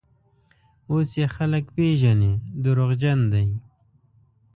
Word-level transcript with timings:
اوس 0.91 1.09
یې 1.19 1.27
خلک 1.35 1.65
پېژني: 1.75 2.31
دروغجن 2.63 3.19
دی. 3.31 3.47